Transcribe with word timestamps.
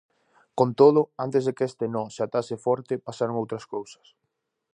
Con 0.57 0.69
todo, 0.79 1.01
antes 1.25 1.43
de 1.45 1.53
que 1.57 1.65
este 1.69 1.85
nó 1.93 2.03
se 2.15 2.21
atase 2.27 2.55
forte, 2.65 3.03
pasaron 3.07 3.39
outras 3.41 3.65
cousas. 3.73 4.07